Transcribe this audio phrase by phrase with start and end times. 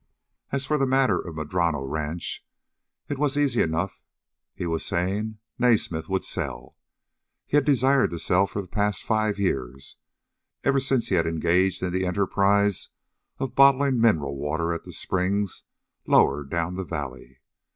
[0.51, 2.43] As for the matter of Madrono Ranch,
[3.07, 4.01] it was easy enough
[4.55, 5.37] he was saying.
[5.59, 6.75] Naismith would sell.
[7.51, 9.97] Had desired to sell for the past five years,
[10.63, 12.89] ever since he had engaged in the enterprise
[13.37, 15.65] of bottling mineral water at the springs
[16.07, 17.39] lower down the valley.